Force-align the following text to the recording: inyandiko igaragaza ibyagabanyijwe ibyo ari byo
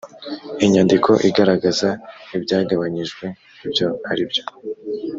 inyandiko 0.65 1.11
igaragaza 1.29 1.89
ibyagabanyijwe 2.35 3.25
ibyo 3.65 3.87
ari 4.11 4.23
byo 4.29 4.43